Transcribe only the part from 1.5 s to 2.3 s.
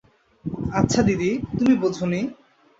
তুমি বোঝ নি?